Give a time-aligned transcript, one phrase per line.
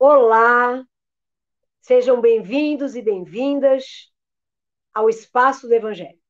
[0.00, 0.84] Olá,
[1.80, 4.12] sejam bem-vindos e bem-vindas
[4.94, 6.20] ao Espaço do Evangelho.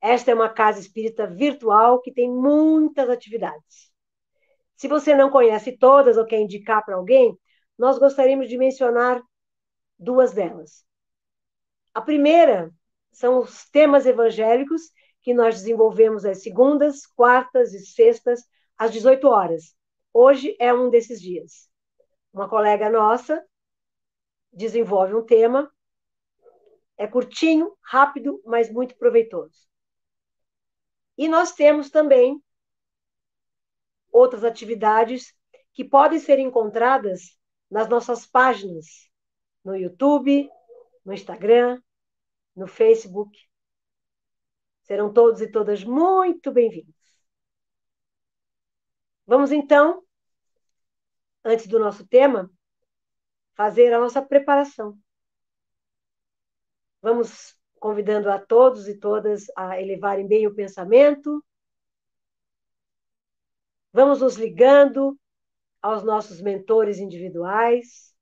[0.00, 3.92] Esta é uma casa espírita virtual que tem muitas atividades.
[4.74, 7.38] Se você não conhece todas ou quer indicar para alguém,
[7.78, 9.22] nós gostaríamos de mencionar
[9.98, 10.86] duas delas.
[11.92, 12.72] A primeira
[13.12, 14.80] são os temas evangélicos
[15.20, 18.40] que nós desenvolvemos às segundas, quartas e sextas,
[18.78, 19.76] às 18 horas.
[20.14, 21.73] Hoje é um desses dias.
[22.34, 23.46] Uma colega nossa
[24.52, 25.72] desenvolve um tema,
[26.96, 29.68] é curtinho, rápido, mas muito proveitoso.
[31.16, 32.42] E nós temos também
[34.10, 35.32] outras atividades
[35.72, 37.38] que podem ser encontradas
[37.70, 39.08] nas nossas páginas,
[39.64, 40.50] no YouTube,
[41.04, 41.80] no Instagram,
[42.56, 43.38] no Facebook.
[44.82, 46.94] Serão todos e todas muito bem-vindos.
[49.24, 50.04] Vamos então,
[51.44, 52.50] antes do nosso tema,
[53.54, 54.98] fazer a nossa preparação.
[57.02, 61.44] Vamos convidando a todos e todas a elevarem bem o pensamento.
[63.92, 65.18] Vamos nos ligando
[65.82, 68.14] aos nossos mentores individuais,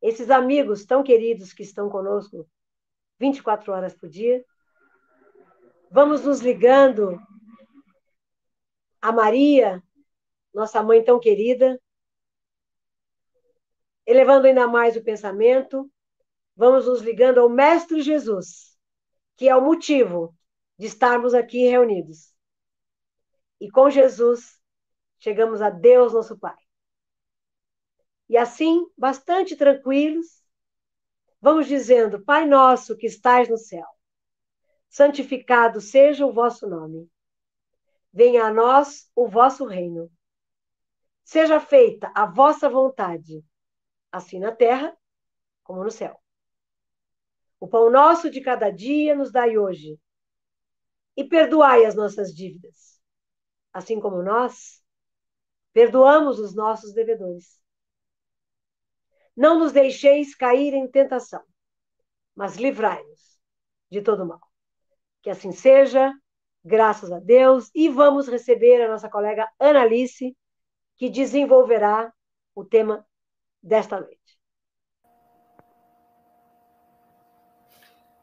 [0.00, 2.48] esses amigos tão queridos que estão conosco
[3.18, 4.44] 24 horas por dia.
[5.90, 7.20] Vamos nos ligando
[9.02, 9.82] a Maria,
[10.54, 11.76] nossa mãe tão querida,
[14.06, 15.90] elevando ainda mais o pensamento,
[16.54, 18.78] vamos nos ligando ao Mestre Jesus,
[19.36, 20.34] que é o motivo
[20.78, 22.32] de estarmos aqui reunidos.
[23.60, 24.60] E com Jesus,
[25.18, 26.56] chegamos a Deus, nosso Pai.
[28.28, 30.42] E assim, bastante tranquilos,
[31.40, 33.86] vamos dizendo: Pai nosso que estais no céu,
[34.88, 37.10] santificado seja o vosso nome.
[38.12, 40.10] Venha a nós o vosso reino.
[41.22, 43.44] Seja feita a vossa vontade,
[44.16, 44.96] assim na terra
[45.62, 46.20] como no céu.
[47.58, 49.98] O pão nosso de cada dia nos dai hoje.
[51.16, 53.00] E perdoai as nossas dívidas,
[53.72, 54.82] assim como nós
[55.72, 57.60] perdoamos os nossos devedores
[59.36, 61.42] não nos deixeis cair em tentação,
[62.34, 63.38] mas livrai-nos
[63.90, 64.40] de todo mal.
[65.22, 66.12] Que assim seja,
[66.64, 70.34] graças a Deus, e vamos receber a nossa colega Analice,
[70.96, 72.10] que desenvolverá
[72.54, 73.06] o tema
[73.66, 74.38] desta noite.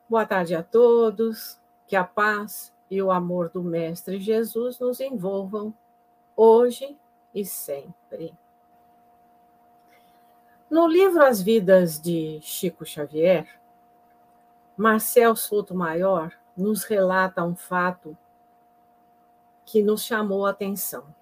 [0.07, 5.73] Boa tarde a todos, que a paz e o amor do Mestre Jesus nos envolvam
[6.35, 6.97] hoje
[7.35, 8.33] e sempre.
[10.69, 13.59] No livro As Vidas de Chico Xavier,
[14.77, 18.17] Marcel Souto Maior nos relata um fato
[19.65, 21.13] que nos chamou a atenção.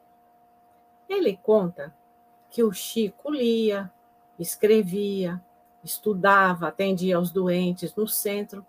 [1.10, 1.94] Ele conta
[2.50, 3.92] que o Chico lia,
[4.42, 5.42] escrevia,
[5.84, 8.66] estudava, atendia aos doentes no centro,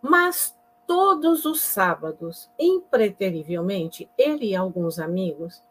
[0.00, 0.56] mas
[0.86, 5.62] todos os sábados, impreterivelmente, ele e alguns amigos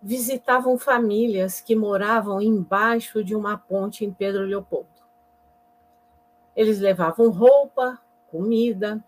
[0.00, 4.88] visitavam famílias que moravam embaixo de uma ponte em Pedro Leopoldo.
[6.56, 8.00] Eles levavam roupa,
[8.30, 9.02] comida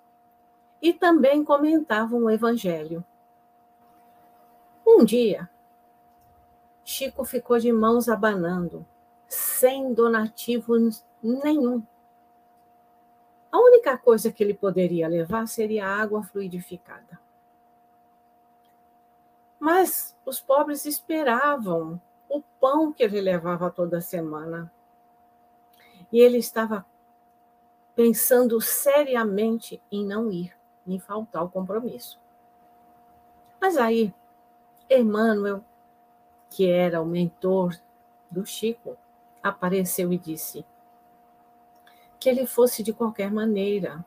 [0.80, 3.04] e também comentavam o Evangelho.
[4.86, 5.48] Um dia,
[6.92, 8.86] Chico ficou de mãos abanando,
[9.26, 10.74] sem donativo
[11.22, 11.82] nenhum.
[13.50, 17.18] A única coisa que ele poderia levar seria água fluidificada.
[19.58, 21.98] Mas os pobres esperavam
[22.28, 24.70] o pão que ele levava toda semana.
[26.12, 26.84] E ele estava
[27.96, 30.54] pensando seriamente em não ir,
[30.86, 32.20] em faltar o compromisso.
[33.58, 34.14] Mas aí,
[34.90, 35.64] Emmanuel,
[36.52, 37.74] que era o mentor
[38.30, 38.96] do Chico,
[39.42, 40.64] apareceu e disse
[42.20, 44.04] que ele fosse de qualquer maneira.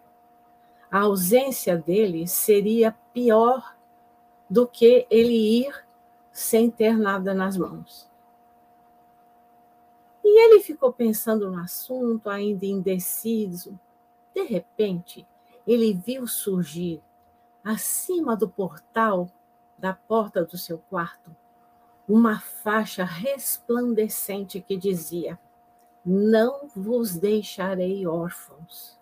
[0.90, 3.76] A ausência dele seria pior
[4.50, 5.86] do que ele ir
[6.32, 8.10] sem ter nada nas mãos.
[10.24, 13.78] E ele ficou pensando no assunto, ainda indeciso.
[14.34, 15.28] De repente,
[15.66, 17.02] ele viu surgir,
[17.64, 19.30] acima do portal
[19.78, 21.36] da porta do seu quarto,
[22.08, 25.40] uma faixa resplandecente que dizia:
[26.06, 29.00] Não vos deixarei órfãos.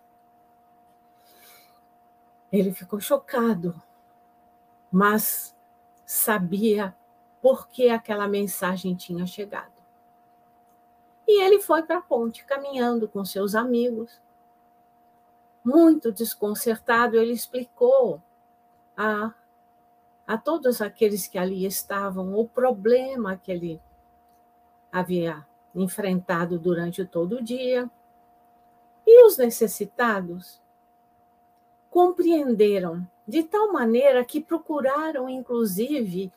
[2.50, 3.80] Ele ficou chocado,
[4.90, 5.56] mas
[6.06, 6.96] sabia
[7.42, 9.74] por que aquela mensagem tinha chegado.
[11.26, 14.20] E ele foi para a ponte, caminhando com seus amigos.
[15.64, 18.22] Muito desconcertado, ele explicou
[18.96, 19.34] a,
[20.26, 23.80] a todos aqueles que ali estavam o problema que ele
[24.90, 27.90] havia enfrentado durante todo o dia.
[29.06, 30.60] E os necessitados
[31.90, 36.32] compreenderam de tal maneira que procuraram, inclusive,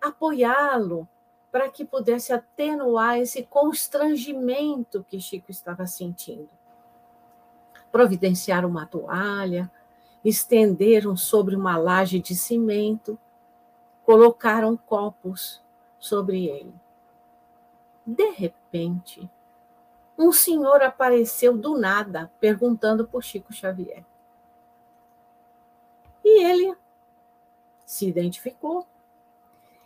[0.00, 1.08] apoiá-lo
[1.50, 6.48] para que pudesse atenuar esse constrangimento que Chico estava sentindo.
[7.90, 9.70] Providenciaram uma toalha,
[10.24, 13.18] estenderam sobre uma laje de cimento,
[14.10, 15.62] colocaram copos
[15.96, 16.74] sobre ele.
[18.04, 19.30] De repente,
[20.18, 24.04] um senhor apareceu do nada, perguntando por Chico Xavier.
[26.24, 26.76] E ele
[27.86, 28.84] se identificou.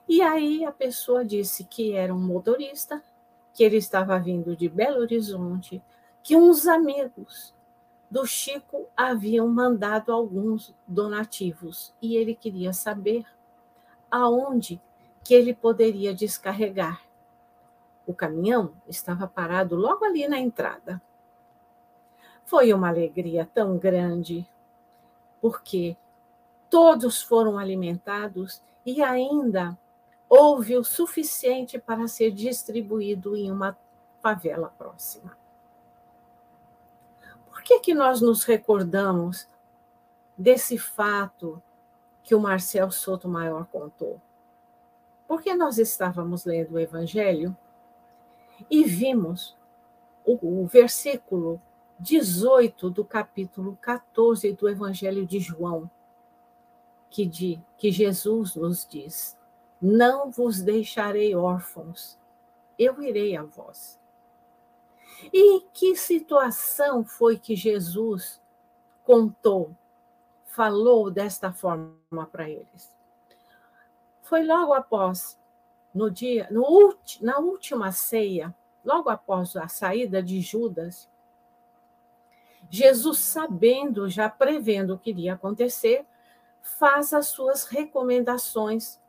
[0.09, 3.05] E aí a pessoa disse que era um motorista,
[3.53, 5.82] que ele estava vindo de Belo Horizonte,
[6.23, 7.55] que uns amigos
[8.11, 13.27] do Chico haviam mandado alguns donativos e ele queria saber
[14.15, 14.81] aonde
[15.25, 17.03] que ele poderia descarregar.
[18.07, 21.03] O caminhão estava parado logo ali na entrada.
[22.45, 24.47] Foi uma alegria tão grande,
[25.41, 25.97] porque
[26.71, 29.77] todos foram alimentados e ainda
[30.29, 33.77] houve o suficiente para ser distribuído em uma
[34.23, 35.37] favela próxima.
[37.49, 39.49] Por que, que nós nos recordamos
[40.37, 41.61] desse fato
[42.25, 44.21] que o Marcel Soto Maior contou?
[45.29, 47.56] Porque nós estávamos lendo o Evangelho
[48.71, 49.56] e vimos
[50.25, 51.61] o, o versículo
[52.00, 55.88] 18 do capítulo 14 do Evangelho de João,
[57.09, 59.38] que, de, que Jesus nos diz:
[59.81, 62.19] Não vos deixarei órfãos,
[62.79, 64.00] eu irei a vós.
[65.32, 68.43] E que situação foi que Jesus
[69.05, 69.75] contou,
[70.55, 72.95] falou desta forma para eles?
[74.23, 75.37] Foi logo após,
[75.93, 78.55] no dia, no, na última ceia,
[78.85, 81.11] logo após a saída de Judas,
[82.71, 86.06] Jesus, sabendo, já prevendo o que iria acontecer,
[86.62, 89.01] faz as suas recomendações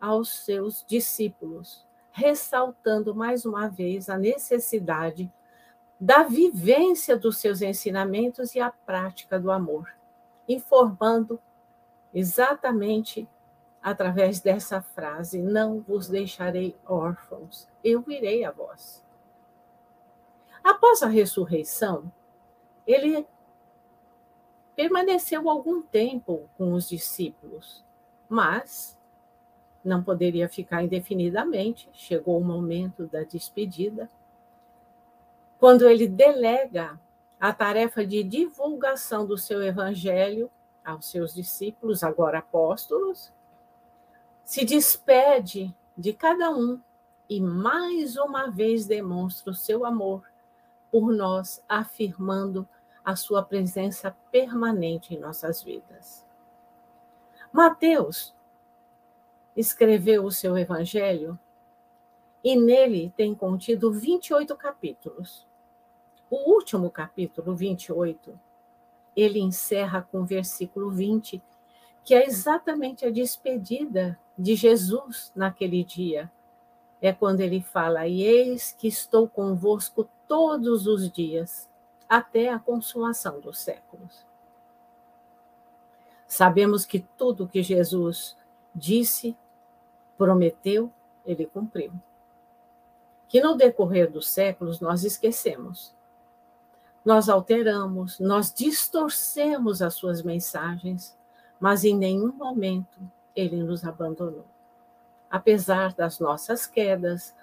[0.00, 5.30] aos seus discípulos, ressaltando mais uma vez a necessidade
[6.00, 9.92] da vivência dos seus ensinamentos e a prática do amor,
[10.48, 11.40] informando
[12.12, 13.28] exatamente
[13.82, 19.04] através dessa frase: Não vos deixarei órfãos, eu irei a vós.
[20.62, 22.10] Após a ressurreição,
[22.86, 23.26] ele
[24.76, 27.84] permaneceu algum tempo com os discípulos,
[28.28, 28.96] mas
[29.84, 31.88] não poderia ficar indefinidamente.
[31.92, 34.08] Chegou o momento da despedida,
[35.58, 36.98] quando ele delega
[37.42, 40.48] a tarefa de divulgação do seu evangelho
[40.84, 43.32] aos seus discípulos, agora apóstolos,
[44.44, 46.80] se despede de cada um
[47.28, 50.22] e mais uma vez demonstra o seu amor
[50.88, 52.68] por nós, afirmando
[53.04, 56.24] a sua presença permanente em nossas vidas.
[57.52, 58.32] Mateus
[59.56, 61.36] escreveu o seu evangelho
[62.44, 65.50] e nele tem contido 28 capítulos.
[66.32, 68.40] O último capítulo, 28,
[69.14, 71.42] ele encerra com o versículo 20,
[72.02, 76.32] que é exatamente a despedida de Jesus naquele dia.
[77.02, 81.68] É quando ele fala: E eis que estou convosco todos os dias,
[82.08, 84.24] até a consumação dos séculos.
[86.26, 88.38] Sabemos que tudo que Jesus
[88.74, 89.36] disse,
[90.16, 90.90] prometeu,
[91.26, 91.92] ele cumpriu.
[93.28, 95.94] Que no decorrer dos séculos nós esquecemos,
[97.04, 101.16] nós alteramos, nós distorcemos as suas mensagens,
[101.58, 102.98] mas em nenhum momento
[103.34, 104.46] ele nos abandonou.
[105.30, 107.34] Apesar das nossas quedas,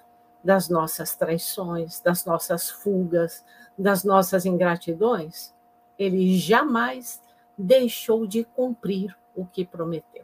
[0.44, 3.44] das nossas traições, das nossas fugas,
[3.78, 5.54] das nossas ingratidões,
[5.98, 7.22] ele jamais
[7.58, 10.24] deixou de cumprir o que prometeu.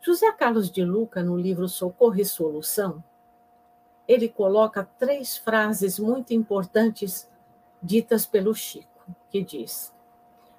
[0.00, 3.02] José Carlos de Luca, no livro Socorro e Solução,
[4.06, 7.30] ele coloca três frases muito importantes
[7.82, 9.94] ditas pelo Chico, que diz: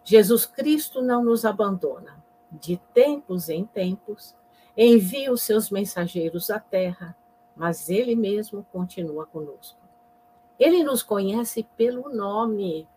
[0.03, 4.35] Jesus Cristo não nos abandona, de tempos em tempos,
[4.75, 7.15] envia os seus mensageiros à terra
[7.55, 9.79] mas Ele mesmo continua conosco.
[10.59, 12.87] Ele nos conhece pelo nome,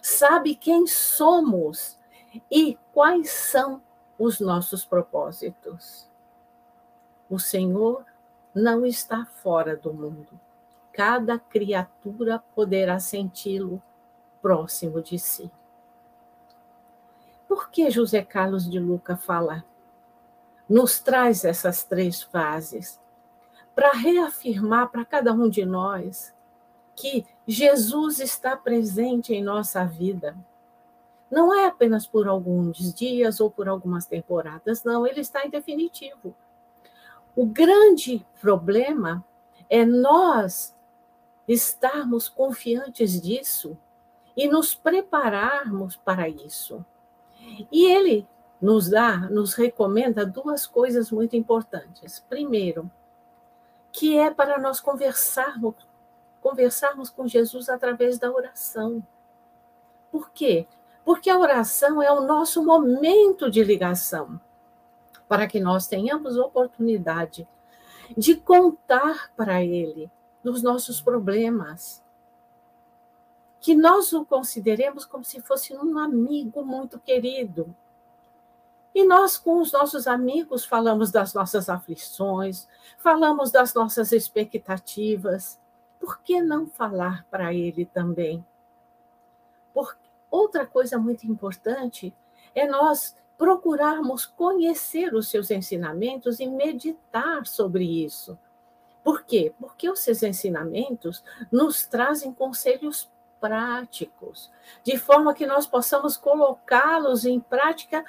[0.00, 1.98] sabe quem somos
[2.50, 3.82] e quais são
[4.18, 6.08] os nossos propósitos.
[7.28, 8.04] O Senhor
[8.54, 10.38] não está fora do mundo.
[10.92, 13.82] Cada criatura poderá senti-lo
[14.42, 15.50] próximo de si.
[17.48, 19.64] Por que José Carlos de Luca fala?
[20.68, 23.00] Nos traz essas três fases
[23.74, 26.34] para reafirmar para cada um de nós
[26.94, 30.36] que Jesus está presente em nossa vida.
[31.30, 36.34] Não é apenas por alguns dias ou por algumas temporadas, não, ele está em definitivo.
[37.34, 39.24] O grande problema
[39.68, 40.74] é nós
[41.46, 43.78] estarmos confiantes disso
[44.36, 46.84] e nos prepararmos para isso.
[47.70, 48.26] E ele
[48.60, 52.24] nos dá, nos recomenda duas coisas muito importantes.
[52.28, 52.90] Primeiro,
[53.92, 55.74] que é para nós conversarmos,
[56.40, 59.04] conversarmos com Jesus através da oração.
[60.10, 60.66] Por quê?
[61.04, 64.40] Porque a oração é o nosso momento de ligação,
[65.30, 67.46] para que nós tenhamos oportunidade
[68.18, 70.10] de contar para Ele
[70.42, 72.02] dos nossos problemas,
[73.60, 77.72] que nós o consideremos como se fosse um amigo muito querido.
[78.92, 82.66] E nós, com os nossos amigos, falamos das nossas aflições,
[82.98, 85.60] falamos das nossas expectativas.
[86.00, 88.44] Por que não falar para ele também?
[89.72, 89.96] Por...
[90.28, 92.12] Outra coisa muito importante
[92.52, 98.38] é nós procurarmos conhecer os seus ensinamentos e meditar sobre isso.
[99.02, 99.54] Por quê?
[99.58, 104.52] Porque os seus ensinamentos nos trazem conselhos práticos,
[104.84, 108.04] de forma que nós possamos colocá-los em prática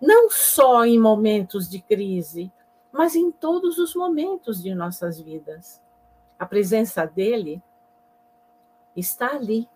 [0.00, 2.52] não só em momentos de crise,
[2.92, 5.82] mas em todos os momentos de nossas vidas.
[6.38, 7.60] A presença dele
[8.94, 9.68] está ali,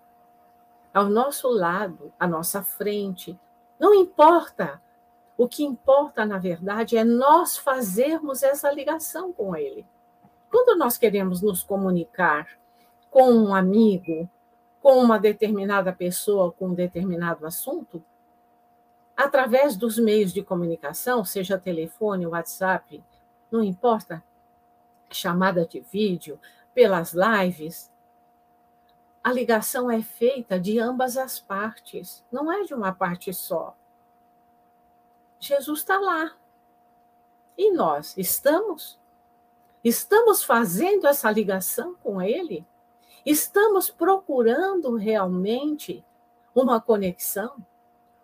[0.95, 3.37] ao nosso lado, à nossa frente.
[3.79, 4.81] Não importa.
[5.37, 9.87] O que importa, na verdade, é nós fazermos essa ligação com ele.
[10.51, 12.49] Quando nós queremos nos comunicar
[13.11, 14.29] com um amigo,
[14.81, 18.03] com uma determinada pessoa, com um determinado assunto,
[19.17, 23.03] através dos meios de comunicação, seja telefone, WhatsApp,
[23.51, 24.23] não importa,
[25.11, 26.39] chamada de vídeo,
[26.75, 27.91] pelas lives,
[29.27, 33.77] a ligação é feita de ambas as partes, não é de uma parte só.
[35.41, 36.37] Jesus está lá.
[37.59, 38.97] E nós estamos?
[39.83, 42.65] Estamos fazendo essa ligação com Ele?
[43.25, 46.05] Estamos procurando realmente
[46.55, 47.57] uma conexão?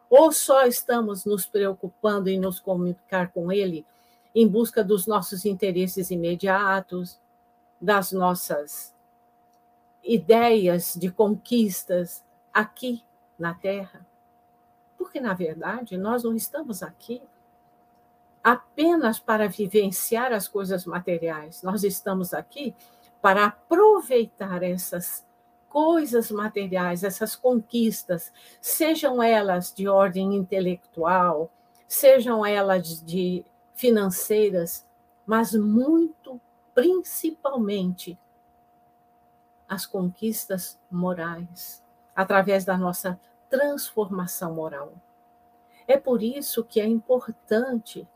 [0.08, 3.84] Ou só estamos nos preocupando em nos comunicar com Ele
[4.32, 7.20] em busca dos nossos interesses imediatos,
[7.80, 8.94] das nossas
[10.02, 13.02] ideias de conquistas aqui
[13.38, 14.06] na Terra?
[14.98, 17.22] Porque, na verdade, nós não estamos aqui
[18.42, 22.74] apenas para vivenciar as coisas materiais, nós estamos aqui
[23.20, 25.24] para aproveitar essas
[25.68, 31.50] coisas materiais, essas conquistas, sejam elas de ordem intelectual,
[31.88, 33.44] sejam elas de
[33.74, 34.84] financeiras,
[35.24, 36.40] mas muito
[36.74, 38.18] principalmente
[39.72, 41.82] as conquistas morais,
[42.14, 44.92] através da nossa transformação moral.
[45.88, 48.06] É por isso que é importante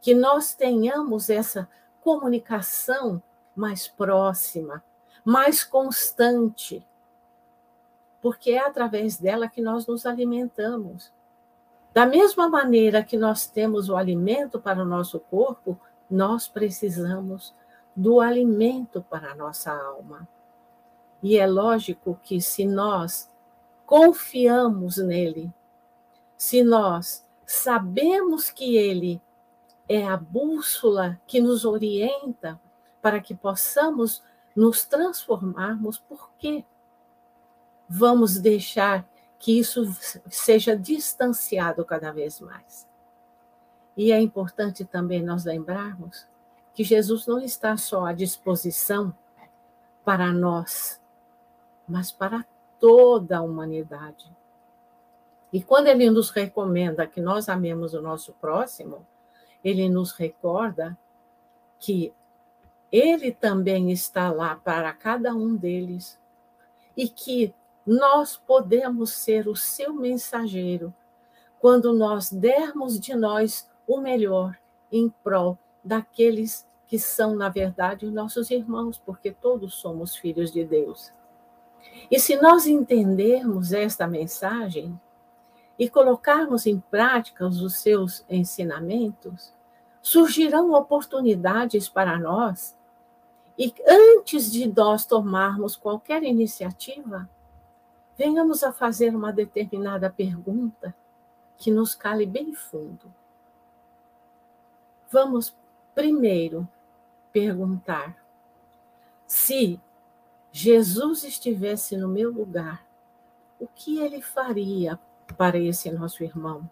[0.00, 1.68] que nós tenhamos essa
[2.00, 3.22] comunicação
[3.54, 4.82] mais próxima,
[5.22, 6.86] mais constante,
[8.22, 11.12] porque é através dela que nós nos alimentamos.
[11.92, 15.78] Da mesma maneira que nós temos o alimento para o nosso corpo,
[16.10, 17.54] nós precisamos
[17.94, 20.26] do alimento para a nossa alma.
[21.24, 23.30] E é lógico que se nós
[23.86, 25.50] confiamos nele,
[26.36, 29.22] se nós sabemos que ele
[29.88, 32.60] é a bússola que nos orienta
[33.00, 34.22] para que possamos
[34.54, 36.62] nos transformarmos, porque
[37.88, 39.96] vamos deixar que isso
[40.28, 42.86] seja distanciado cada vez mais.
[43.96, 46.26] E é importante também nós lembrarmos
[46.74, 49.16] que Jesus não está só à disposição
[50.04, 51.00] para nós,
[51.88, 52.44] mas para
[52.78, 54.30] toda a humanidade.
[55.52, 59.06] E quando ele nos recomenda que nós amemos o nosso próximo,
[59.62, 60.98] ele nos recorda
[61.78, 62.12] que
[62.90, 66.18] ele também está lá para cada um deles
[66.96, 67.54] e que
[67.86, 70.94] nós podemos ser o seu mensageiro
[71.60, 74.58] quando nós dermos de nós o melhor
[74.90, 81.12] em prol daqueles que são, na verdade, nossos irmãos, porque todos somos filhos de Deus.
[82.10, 84.98] E se nós entendermos esta mensagem
[85.78, 89.52] e colocarmos em prática os seus ensinamentos,
[90.02, 92.76] surgirão oportunidades para nós
[93.58, 97.28] e antes de nós tomarmos qualquer iniciativa,
[98.18, 100.94] venhamos a fazer uma determinada pergunta
[101.56, 103.12] que nos cale bem fundo.
[105.10, 105.56] Vamos
[105.94, 106.68] primeiro
[107.32, 108.16] perguntar:
[109.26, 109.80] Se
[110.56, 112.86] Jesus estivesse no meu lugar,
[113.58, 114.96] o que ele faria
[115.36, 116.70] para esse nosso irmão?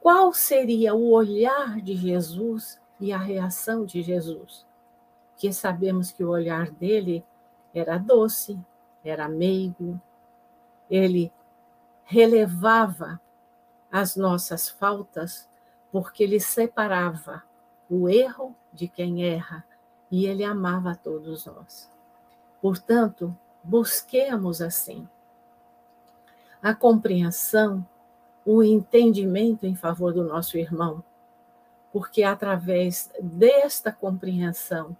[0.00, 4.66] Qual seria o olhar de Jesus e a reação de Jesus?
[5.36, 7.24] Que sabemos que o olhar dele
[7.72, 8.58] era doce,
[9.04, 10.00] era meigo,
[10.90, 11.32] ele
[12.02, 13.20] relevava
[13.92, 15.48] as nossas faltas,
[15.92, 17.44] porque ele separava
[17.88, 19.64] o erro de quem erra
[20.10, 21.90] e ele amava a todos nós.
[22.60, 25.08] Portanto, busquemos assim
[26.62, 27.86] a compreensão,
[28.44, 31.02] o entendimento em favor do nosso irmão,
[31.92, 34.96] porque através desta compreensão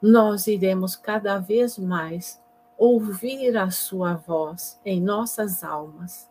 [0.00, 2.40] nós iremos cada vez mais
[2.76, 6.30] ouvir a sua voz em nossas almas.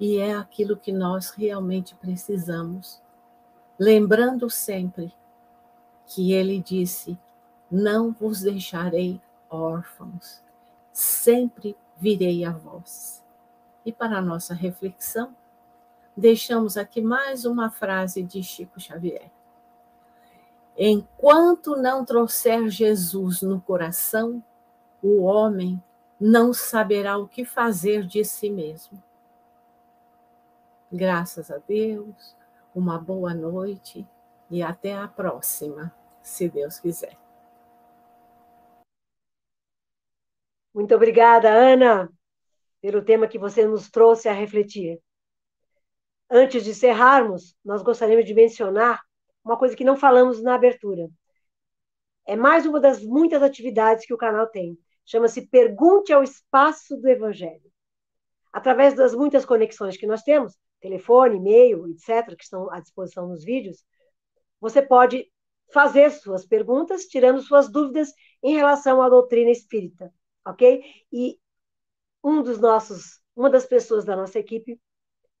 [0.00, 3.00] E é aquilo que nós realmente precisamos.
[3.78, 5.12] Lembrando sempre
[6.06, 7.18] que ele disse:
[7.70, 9.20] Não vos deixarei
[9.50, 10.42] órfãos,
[10.92, 13.24] sempre virei a vós.
[13.84, 15.34] E para a nossa reflexão,
[16.16, 19.30] deixamos aqui mais uma frase de Chico Xavier.
[20.76, 24.42] Enquanto não trouxer Jesus no coração,
[25.02, 25.82] o homem
[26.20, 29.02] não saberá o que fazer de si mesmo.
[30.92, 32.36] Graças a Deus,
[32.74, 34.06] uma boa noite
[34.50, 37.18] e até a próxima, se Deus quiser.
[40.74, 42.10] Muito obrigada, Ana,
[42.80, 45.00] pelo tema que você nos trouxe a refletir.
[46.30, 49.00] Antes de encerrarmos, nós gostaríamos de mencionar
[49.44, 51.08] uma coisa que não falamos na abertura.
[52.26, 54.76] É mais uma das muitas atividades que o canal tem.
[55.04, 57.70] Chama-se Pergunte ao Espaço do Evangelho.
[58.52, 63.44] Através das muitas conexões que nós temos, telefone, e-mail, etc., que estão à disposição nos
[63.44, 63.84] vídeos,
[64.68, 65.30] você pode
[65.72, 70.12] fazer suas perguntas, tirando suas dúvidas em relação à doutrina espírita,
[70.44, 70.82] ok?
[71.12, 71.38] E
[72.22, 74.80] um dos nossos, uma das pessoas da nossa equipe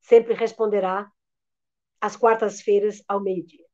[0.00, 1.10] sempre responderá
[2.00, 3.66] às quartas-feiras ao meio-dia.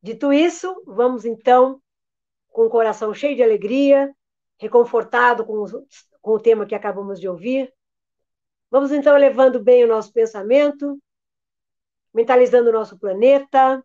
[0.00, 1.82] Dito isso, vamos então,
[2.50, 4.14] com o coração cheio de alegria,
[4.56, 5.72] reconfortado com, os,
[6.22, 7.74] com o tema que acabamos de ouvir,
[8.70, 10.96] vamos então elevando bem o nosso pensamento,
[12.14, 13.84] mentalizando o nosso planeta,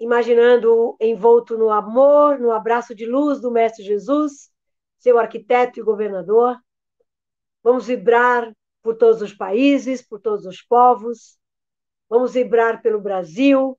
[0.00, 4.50] imaginando envolto no amor, no abraço de luz do Mestre Jesus,
[4.98, 6.58] seu arquiteto e governador.
[7.62, 8.50] Vamos vibrar
[8.82, 11.38] por todos os países, por todos os povos.
[12.08, 13.78] Vamos vibrar pelo Brasil,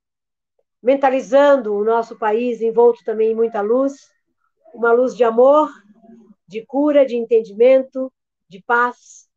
[0.81, 4.07] mentalizando o nosso país envolto também em muita luz,
[4.75, 5.69] uma luz de amor,
[6.47, 8.13] de cura, de entendimento,
[8.47, 9.27] de paz.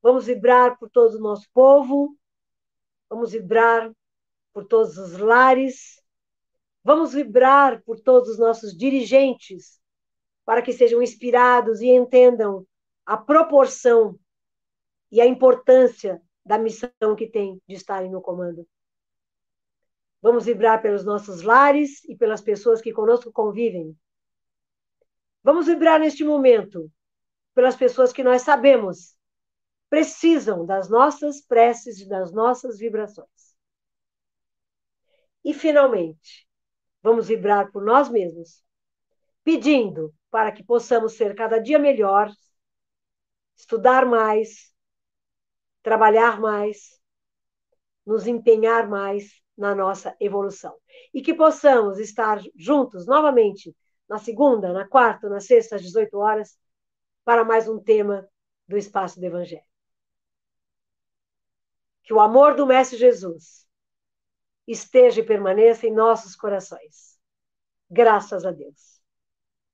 [0.00, 2.16] Vamos vibrar por todo o nosso povo,
[3.10, 3.90] vamos vibrar
[4.56, 6.02] por todos os lares,
[6.82, 9.78] vamos vibrar por todos os nossos dirigentes,
[10.46, 12.66] para que sejam inspirados e entendam
[13.04, 14.18] a proporção
[15.12, 18.66] e a importância da missão que têm de estarem no comando.
[20.22, 23.94] Vamos vibrar pelos nossos lares e pelas pessoas que conosco convivem.
[25.44, 26.90] Vamos vibrar neste momento
[27.54, 29.14] pelas pessoas que nós sabemos
[29.90, 33.45] precisam das nossas preces e das nossas vibrações.
[35.46, 36.44] E, finalmente,
[37.00, 38.64] vamos vibrar por nós mesmos,
[39.44, 42.34] pedindo para que possamos ser cada dia melhores,
[43.56, 44.74] estudar mais,
[45.84, 47.00] trabalhar mais,
[48.04, 50.76] nos empenhar mais na nossa evolução.
[51.14, 53.72] E que possamos estar juntos novamente
[54.08, 56.58] na segunda, na quarta, na sexta, às 18 horas,
[57.24, 58.28] para mais um tema
[58.66, 59.62] do Espaço do Evangelho.
[62.02, 63.65] Que o amor do Mestre Jesus
[64.66, 67.18] esteja e permaneça em nossos corações.
[67.90, 68.95] Graças a Deus.